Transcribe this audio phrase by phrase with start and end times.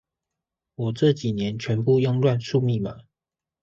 [0.73, 3.03] 我這幾年全部用亂數密碼